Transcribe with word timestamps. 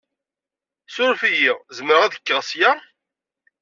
Suref-iyi. 0.93 1.53
Zemreɣ 1.77 2.01
ad 2.03 2.15
kkeɣ 2.19 2.41
s 2.49 2.51
ya? 2.59 2.71